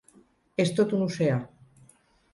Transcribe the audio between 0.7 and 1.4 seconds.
tot un oceà.